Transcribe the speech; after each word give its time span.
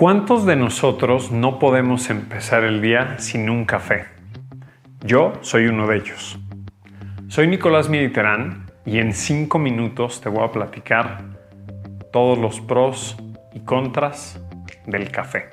¿Cuántos 0.00 0.46
de 0.46 0.56
nosotros 0.56 1.30
no 1.30 1.58
podemos 1.58 2.08
empezar 2.08 2.64
el 2.64 2.80
día 2.80 3.18
sin 3.18 3.50
un 3.50 3.66
café? 3.66 4.06
Yo 5.04 5.34
soy 5.42 5.66
uno 5.66 5.86
de 5.86 5.98
ellos. 5.98 6.38
Soy 7.28 7.48
Nicolás 7.48 7.90
Militerán 7.90 8.72
y 8.86 8.96
en 8.96 9.12
cinco 9.12 9.58
minutos 9.58 10.22
te 10.22 10.30
voy 10.30 10.42
a 10.42 10.52
platicar 10.52 11.24
todos 12.14 12.38
los 12.38 12.62
pros 12.62 13.18
y 13.52 13.60
contras 13.60 14.42
del 14.86 15.10
café. 15.10 15.50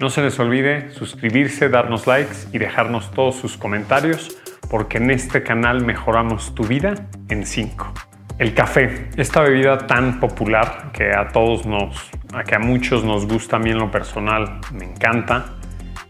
No 0.00 0.10
se 0.10 0.22
les 0.22 0.38
olvide 0.38 0.92
suscribirse, 0.92 1.68
darnos 1.68 2.06
likes 2.06 2.46
y 2.52 2.58
dejarnos 2.58 3.10
todos 3.10 3.34
sus 3.34 3.56
comentarios 3.56 4.38
porque 4.70 4.98
en 4.98 5.10
este 5.10 5.42
canal 5.42 5.84
mejoramos 5.84 6.54
tu 6.54 6.62
vida 6.62 6.94
en 7.30 7.44
5. 7.44 7.92
El 8.38 8.54
café, 8.54 9.08
esta 9.16 9.40
bebida 9.40 9.88
tan 9.88 10.20
popular 10.20 10.92
que 10.92 11.10
a 11.10 11.30
todos 11.30 11.66
nos, 11.66 12.12
a 12.32 12.44
que 12.44 12.54
a 12.54 12.58
muchos 12.58 13.04
nos 13.04 13.26
gusta, 13.26 13.56
a 13.56 13.60
lo 13.60 13.90
personal 13.90 14.60
me 14.72 14.84
encanta, 14.84 15.54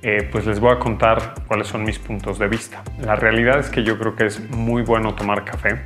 eh, 0.03 0.29
pues 0.31 0.47
les 0.47 0.61
voy 0.61 0.73
a 0.73 0.79
contar 0.79 1.35
cuáles 1.47 1.69
son 1.69 1.85
mis 1.85 1.99
puntos 1.99 2.39
de 2.39 2.49
vista. 2.49 2.83
La 3.01 3.17
realidad 3.17 3.59
es 3.59 3.69
que 3.69 3.83
yo 3.83 3.99
creo 3.99 4.15
que 4.15 4.27
es 4.27 4.51
muy 4.51 4.83
bueno 4.83 5.15
tomar 5.15 5.45
café. 5.45 5.85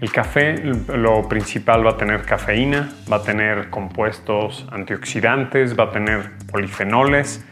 El 0.00 0.10
café, 0.10 0.54
lo 0.54 1.28
principal, 1.28 1.86
va 1.86 1.90
a 1.90 1.96
tener 1.96 2.22
cafeína, 2.22 2.92
va 3.10 3.16
a 3.16 3.22
tener 3.22 3.70
compuestos 3.70 4.66
antioxidantes, 4.72 5.78
va 5.78 5.84
a 5.84 5.90
tener 5.90 6.32
polifenoles 6.50 7.44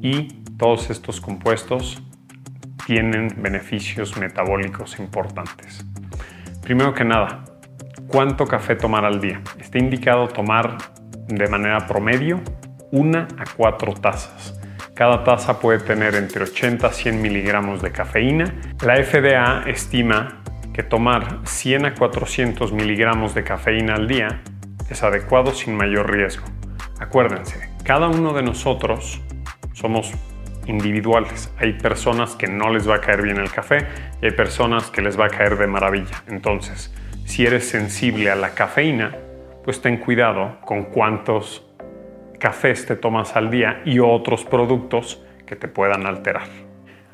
y 0.00 0.42
todos 0.56 0.90
estos 0.90 1.20
compuestos 1.20 2.02
tienen 2.86 3.28
beneficios 3.36 4.16
metabólicos 4.16 4.98
importantes. 4.98 5.84
Primero 6.62 6.94
que 6.94 7.04
nada, 7.04 7.44
¿Cuánto 8.08 8.46
café 8.46 8.74
tomar 8.74 9.04
al 9.04 9.20
día? 9.20 9.42
Está 9.60 9.78
indicado 9.78 10.28
tomar 10.28 10.78
de 11.28 11.46
manera 11.46 11.86
promedio 11.86 12.40
una 12.90 13.28
a 13.38 13.44
cuatro 13.56 13.94
tazas. 13.94 14.58
Cada 14.94 15.22
taza 15.22 15.60
puede 15.60 15.78
tener 15.78 16.14
entre 16.14 16.42
80 16.42 16.86
a 16.86 16.92
100 16.92 17.22
miligramos 17.22 17.82
de 17.82 17.92
cafeína. 17.92 18.52
La 18.84 18.96
FDA 18.96 19.62
estima 19.68 20.42
que 20.72 20.82
tomar 20.82 21.40
100 21.44 21.86
a 21.86 21.94
400 21.94 22.72
miligramos 22.72 23.34
de 23.34 23.44
cafeína 23.44 23.94
al 23.94 24.08
día 24.08 24.42
es 24.90 25.02
adecuado 25.02 25.52
sin 25.52 25.76
mayor 25.76 26.10
riesgo. 26.10 26.46
Acuérdense, 26.98 27.70
cada 27.84 28.08
uno 28.08 28.32
de 28.32 28.42
nosotros 28.42 29.20
somos 29.72 30.12
individuales. 30.66 31.52
Hay 31.58 31.74
personas 31.74 32.34
que 32.34 32.48
no 32.48 32.70
les 32.70 32.88
va 32.88 32.96
a 32.96 33.00
caer 33.00 33.22
bien 33.22 33.38
el 33.38 33.50
café 33.50 33.86
y 34.20 34.26
hay 34.26 34.32
personas 34.32 34.90
que 34.90 35.02
les 35.02 35.18
va 35.18 35.26
a 35.26 35.30
caer 35.30 35.56
de 35.58 35.66
maravilla. 35.66 36.22
Entonces, 36.26 36.92
si 37.24 37.46
eres 37.46 37.68
sensible 37.68 38.30
a 38.30 38.34
la 38.34 38.50
cafeína, 38.50 39.16
pues 39.68 39.82
ten 39.82 39.98
cuidado 39.98 40.56
con 40.64 40.84
cuántos 40.84 41.62
cafés 42.38 42.86
te 42.86 42.96
tomas 42.96 43.36
al 43.36 43.50
día 43.50 43.82
y 43.84 43.98
otros 43.98 44.46
productos 44.46 45.22
que 45.44 45.56
te 45.56 45.68
puedan 45.68 46.06
alterar. 46.06 46.46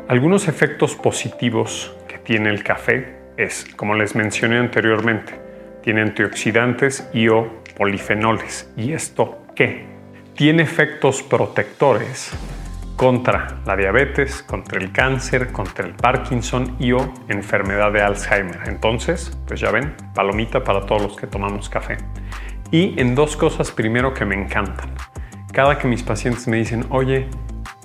Algunos 0.06 0.46
efectos 0.46 0.94
positivos 0.94 1.96
que 2.06 2.18
tiene 2.18 2.50
el 2.50 2.62
café 2.62 3.16
es, 3.36 3.66
como 3.74 3.96
les 3.96 4.14
mencioné 4.14 4.58
anteriormente, 4.58 5.32
tiene 5.82 6.02
antioxidantes 6.02 7.10
y 7.12 7.26
o 7.26 7.60
polifenoles. 7.76 8.72
¿Y 8.76 8.92
esto 8.92 9.46
qué? 9.56 9.86
Tiene 10.36 10.62
efectos 10.62 11.24
protectores 11.24 12.30
contra 12.96 13.60
la 13.66 13.76
diabetes, 13.76 14.42
contra 14.42 14.78
el 14.78 14.92
cáncer, 14.92 15.50
contra 15.52 15.86
el 15.86 15.94
Parkinson 15.94 16.76
y 16.78 16.92
o 16.92 17.12
enfermedad 17.28 17.92
de 17.92 18.02
Alzheimer. 18.02 18.60
Entonces, 18.66 19.36
pues 19.46 19.60
ya 19.60 19.70
ven, 19.70 19.94
palomita 20.14 20.62
para 20.62 20.86
todos 20.86 21.02
los 21.02 21.16
que 21.16 21.26
tomamos 21.26 21.68
café. 21.68 21.96
Y 22.70 22.98
en 23.00 23.14
dos 23.14 23.36
cosas 23.36 23.70
primero 23.70 24.14
que 24.14 24.24
me 24.24 24.34
encantan. 24.34 24.90
Cada 25.52 25.78
que 25.78 25.86
mis 25.86 26.02
pacientes 26.02 26.48
me 26.48 26.56
dicen, 26.56 26.86
oye, 26.90 27.28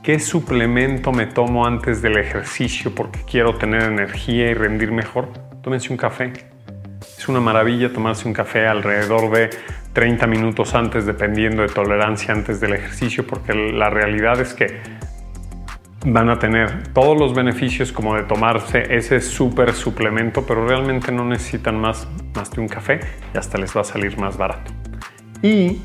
¿qué 0.04 0.20
suplemento 0.20 1.12
me 1.12 1.26
tomo 1.26 1.66
antes 1.66 2.02
del 2.02 2.18
ejercicio 2.18 2.94
porque 2.94 3.20
quiero 3.30 3.56
tener 3.56 3.84
energía 3.84 4.50
y 4.50 4.54
rendir 4.54 4.92
mejor? 4.92 5.30
Tómense 5.62 5.92
un 5.92 5.98
café. 5.98 6.34
Es 7.18 7.28
una 7.28 7.40
maravilla 7.40 7.92
tomarse 7.92 8.28
un 8.28 8.34
café 8.34 8.68
alrededor 8.68 9.30
de 9.32 9.50
30 9.94 10.28
minutos 10.28 10.76
antes, 10.76 11.06
dependiendo 11.06 11.62
de 11.62 11.70
tolerancia 11.70 12.34
antes 12.34 12.60
del 12.60 12.74
ejercicio, 12.74 13.26
porque 13.26 13.54
la 13.54 13.90
realidad 13.90 14.40
es 14.40 14.54
que 14.54 15.00
van 16.06 16.30
a 16.30 16.40
tener 16.40 16.88
todos 16.94 17.18
los 17.18 17.34
beneficios 17.34 17.92
como 17.92 18.16
de 18.16 18.24
tomarse 18.24 18.96
ese 18.96 19.20
súper 19.20 19.74
suplemento, 19.74 20.46
pero 20.46 20.66
realmente 20.66 21.12
no 21.12 21.26
necesitan 21.26 21.80
más, 21.80 22.08
más 22.36 22.52
de 22.52 22.62
un 22.62 22.68
café 22.68 23.00
y 23.34 23.38
hasta 23.38 23.58
les 23.58 23.76
va 23.76 23.82
a 23.82 23.84
salir 23.84 24.18
más 24.18 24.38
barato. 24.38 24.72
Y 25.42 25.82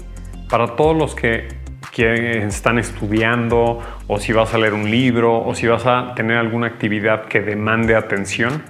para 0.48 0.76
todos 0.76 0.96
los 0.96 1.14
que, 1.14 1.48
que 1.92 2.44
están 2.44 2.78
estudiando 2.78 3.80
o 4.06 4.18
si 4.20 4.32
vas 4.32 4.54
a 4.54 4.58
leer 4.58 4.74
un 4.74 4.88
libro 4.88 5.44
o 5.44 5.54
si 5.54 5.66
vas 5.66 5.86
a 5.86 6.14
tener 6.14 6.36
alguna 6.36 6.68
actividad 6.68 7.24
que 7.24 7.40
demande 7.40 7.96
atención, 7.96 8.62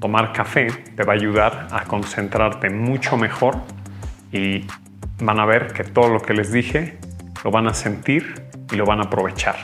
tomar 0.00 0.32
café 0.32 0.66
te 0.96 1.04
va 1.04 1.14
a 1.14 1.16
ayudar 1.16 1.68
a 1.70 1.84
concentrarte 1.84 2.68
mucho 2.68 3.16
mejor 3.16 3.56
y 4.32 4.66
van 5.20 5.40
a 5.40 5.46
ver 5.46 5.72
que 5.72 5.84
todo 5.84 6.08
lo 6.08 6.20
que 6.20 6.34
les 6.34 6.52
dije 6.52 6.98
lo 7.44 7.50
van 7.50 7.66
a 7.66 7.74
sentir 7.74 8.46
y 8.72 8.76
lo 8.76 8.86
van 8.86 9.00
a 9.00 9.04
aprovechar. 9.04 9.56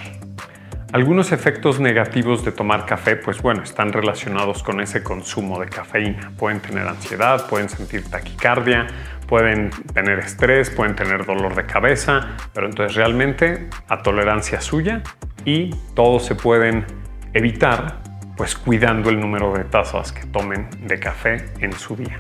Algunos 0.93 1.33
efectos 1.33 1.81
negativos 1.81 2.45
de 2.45 2.53
tomar 2.53 2.87
café, 2.87 3.17
pues 3.17 3.43
bueno, 3.43 3.63
están 3.63 3.93
relacionados 3.93 4.63
con 4.63 4.81
ese 4.81 5.03
consumo 5.03 5.61
de 5.61 5.69
cafeína. 5.69 6.33
Pueden 6.39 6.61
tener 6.61 6.87
ansiedad, 6.87 7.49
pueden 7.49 7.69
sentir 7.69 8.09
taquicardia, 8.09 8.87
pueden 9.27 9.71
tener 9.93 10.21
estrés, 10.21 10.71
pueden 10.71 10.95
tener 10.95 11.27
dolor 11.27 11.55
de 11.55 11.67
cabeza, 11.67 12.37
pero 12.55 12.67
entonces 12.67 12.97
realmente 12.97 13.69
a 13.89 14.03
tolerancia 14.03 14.61
suya 14.61 15.03
y 15.45 15.71
todos 15.95 16.25
se 16.25 16.35
pueden 16.35 16.87
evitar 17.35 18.01
pues 18.37 18.55
cuidando 18.55 19.11
el 19.11 19.19
número 19.19 19.53
de 19.55 19.65
tazas 19.65 20.13
que 20.13 20.25
tomen 20.27 20.69
de 20.87 20.99
café 21.01 21.53
en 21.59 21.73
su 21.73 21.97
día. 21.97 22.19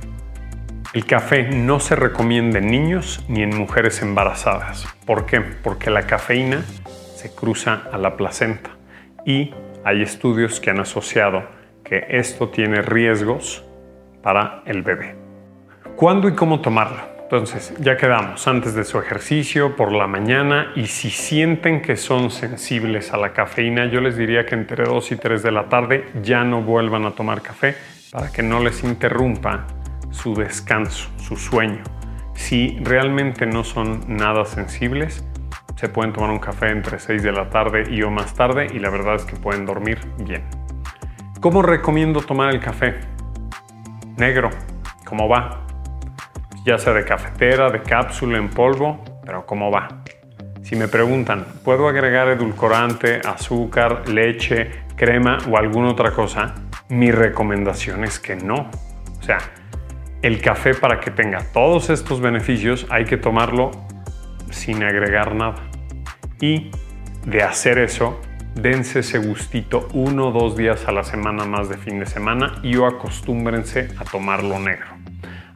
El 0.96 1.04
café 1.04 1.42
no 1.42 1.78
se 1.78 1.94
recomienda 1.94 2.58
en 2.58 2.70
niños 2.70 3.22
ni 3.28 3.42
en 3.42 3.54
mujeres 3.54 4.00
embarazadas. 4.00 4.88
¿Por 5.04 5.26
qué? 5.26 5.42
Porque 5.42 5.90
la 5.90 6.06
cafeína 6.06 6.64
se 7.14 7.34
cruza 7.34 7.82
a 7.92 7.98
la 7.98 8.16
placenta 8.16 8.70
y 9.26 9.52
hay 9.84 10.00
estudios 10.00 10.58
que 10.58 10.70
han 10.70 10.80
asociado 10.80 11.42
que 11.84 12.06
esto 12.08 12.48
tiene 12.48 12.80
riesgos 12.80 13.62
para 14.22 14.62
el 14.64 14.80
bebé. 14.80 15.16
¿Cuándo 15.96 16.28
y 16.28 16.32
cómo 16.34 16.62
tomarlo? 16.62 17.02
Entonces, 17.24 17.74
ya 17.78 17.98
quedamos 17.98 18.48
antes 18.48 18.72
de 18.72 18.84
su 18.84 18.98
ejercicio, 18.98 19.76
por 19.76 19.92
la 19.92 20.06
mañana, 20.06 20.72
y 20.76 20.86
si 20.86 21.10
sienten 21.10 21.82
que 21.82 21.96
son 21.96 22.30
sensibles 22.30 23.12
a 23.12 23.18
la 23.18 23.34
cafeína, 23.34 23.84
yo 23.84 24.00
les 24.00 24.16
diría 24.16 24.46
que 24.46 24.54
entre 24.54 24.84
2 24.84 25.12
y 25.12 25.16
3 25.16 25.42
de 25.42 25.52
la 25.52 25.68
tarde 25.68 26.06
ya 26.22 26.42
no 26.42 26.62
vuelvan 26.62 27.04
a 27.04 27.10
tomar 27.10 27.42
café 27.42 27.76
para 28.10 28.32
que 28.32 28.42
no 28.42 28.60
les 28.60 28.82
interrumpa 28.82 29.66
su 30.16 30.34
descanso, 30.34 31.08
su 31.18 31.36
sueño. 31.36 31.82
Si 32.34 32.78
realmente 32.82 33.46
no 33.46 33.64
son 33.64 34.04
nada 34.08 34.44
sensibles, 34.44 35.24
se 35.76 35.88
pueden 35.88 36.12
tomar 36.12 36.30
un 36.30 36.38
café 36.38 36.70
entre 36.70 36.98
6 36.98 37.22
de 37.22 37.32
la 37.32 37.50
tarde 37.50 37.84
y 37.90 38.02
o 38.02 38.10
más 38.10 38.34
tarde 38.34 38.66
y 38.72 38.78
la 38.78 38.88
verdad 38.88 39.16
es 39.16 39.24
que 39.24 39.36
pueden 39.36 39.66
dormir 39.66 40.00
bien. 40.18 40.42
¿Cómo 41.40 41.62
recomiendo 41.62 42.22
tomar 42.22 42.54
el 42.54 42.60
café? 42.60 42.94
Negro, 44.16 44.50
¿cómo 45.04 45.28
va? 45.28 45.66
Ya 46.64 46.78
sea 46.78 46.94
de 46.94 47.04
cafetera, 47.04 47.70
de 47.70 47.82
cápsula, 47.82 48.38
en 48.38 48.48
polvo, 48.48 49.04
pero 49.24 49.44
¿cómo 49.44 49.70
va? 49.70 50.02
Si 50.62 50.76
me 50.76 50.88
preguntan, 50.88 51.46
¿puedo 51.62 51.88
agregar 51.88 52.28
edulcorante, 52.28 53.20
azúcar, 53.24 54.08
leche, 54.08 54.70
crema 54.96 55.38
o 55.48 55.58
alguna 55.58 55.90
otra 55.90 56.10
cosa? 56.10 56.54
Mi 56.88 57.10
recomendación 57.10 58.02
es 58.02 58.18
que 58.18 58.34
no. 58.34 58.70
O 59.20 59.22
sea, 59.22 59.38
el 60.26 60.40
café 60.40 60.74
para 60.74 60.98
que 60.98 61.12
tenga 61.12 61.38
todos 61.52 61.88
estos 61.88 62.20
beneficios 62.20 62.84
hay 62.90 63.04
que 63.04 63.16
tomarlo 63.16 63.70
sin 64.50 64.82
agregar 64.82 65.36
nada. 65.36 65.62
Y 66.40 66.72
de 67.24 67.44
hacer 67.44 67.78
eso, 67.78 68.20
dense 68.56 69.00
ese 69.00 69.18
gustito 69.18 69.86
uno 69.92 70.28
o 70.28 70.32
dos 70.32 70.56
días 70.56 70.88
a 70.88 70.92
la 70.92 71.04
semana 71.04 71.44
más 71.44 71.68
de 71.68 71.76
fin 71.76 72.00
de 72.00 72.06
semana 72.06 72.58
y 72.64 72.74
o 72.74 72.86
acostúmbrense 72.86 73.88
a 73.98 74.04
tomarlo 74.04 74.58
negro. 74.58 74.88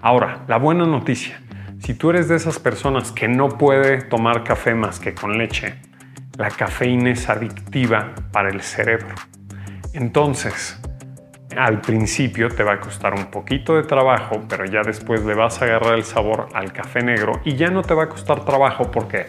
Ahora, 0.00 0.44
la 0.46 0.56
buena 0.58 0.87
noticia, 0.87 1.40
si 1.81 1.94
tú 1.94 2.11
eres 2.11 2.28
de 2.28 2.37
esas 2.37 2.61
personas 2.61 3.11
que 3.11 3.26
no 3.26 3.49
puede 3.49 4.02
tomar 4.02 4.44
café 4.44 4.76
más 4.76 5.00
que 5.00 5.14
con 5.14 5.37
leche, 5.37 5.75
la 6.38 6.49
cafeína 6.49 7.11
es 7.11 7.28
adictiva 7.28 8.14
para 8.31 8.50
el 8.50 8.62
cerebro. 8.62 9.16
Entonces, 9.94 10.81
al 11.56 11.81
principio 11.81 12.49
te 12.49 12.62
va 12.62 12.75
a 12.75 12.81
costar 12.81 13.14
un 13.14 13.26
poquito 13.26 13.75
de 13.76 13.82
trabajo, 13.82 14.43
pero 14.49 14.64
ya 14.64 14.82
después 14.82 15.25
le 15.25 15.35
vas 15.35 15.61
a 15.61 15.64
agarrar 15.64 15.94
el 15.94 16.05
sabor 16.05 16.49
al 16.55 16.73
café 16.73 17.02
negro 17.02 17.41
y 17.44 17.56
ya 17.56 17.70
no 17.70 17.82
te 17.82 17.94
va 17.94 18.05
a 18.05 18.08
costar 18.08 18.44
trabajo 18.44 18.91
porque 18.91 19.26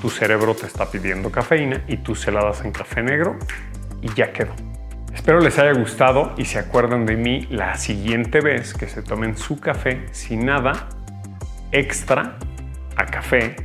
tu 0.00 0.10
cerebro 0.10 0.54
te 0.54 0.66
está 0.66 0.90
pidiendo 0.90 1.30
cafeína 1.30 1.82
y 1.88 1.98
tú 1.98 2.14
se 2.14 2.30
la 2.30 2.44
das 2.44 2.64
en 2.64 2.72
café 2.72 3.02
negro 3.02 3.36
y 4.02 4.12
ya 4.14 4.32
quedó. 4.32 4.52
Espero 5.14 5.40
les 5.40 5.58
haya 5.58 5.72
gustado 5.72 6.34
y 6.36 6.44
se 6.44 6.58
acuerden 6.58 7.06
de 7.06 7.16
mí 7.16 7.46
la 7.50 7.76
siguiente 7.76 8.40
vez 8.40 8.74
que 8.74 8.88
se 8.88 9.02
tomen 9.02 9.36
su 9.36 9.60
café 9.60 10.06
sin 10.12 10.44
nada 10.46 10.88
extra 11.72 12.36
a 12.96 13.06
café 13.06 13.56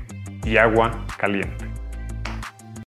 y 0.44 0.58
agua 0.58 1.06
caliente. 1.18 1.79